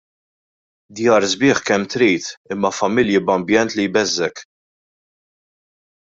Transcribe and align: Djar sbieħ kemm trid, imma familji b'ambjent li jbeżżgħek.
Djar 0.99 1.27
sbieħ 1.33 1.61
kemm 1.67 1.85
trid, 1.95 2.29
imma 2.55 2.71
familji 2.79 3.21
b'ambjent 3.27 3.77
li 3.81 3.87
jbeżżgħek. 3.93 4.43